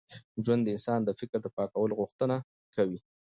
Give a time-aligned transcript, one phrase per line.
[0.43, 2.35] ژوند د انسان د فکر د پاکوالي غوښتنه
[2.75, 2.99] کوي.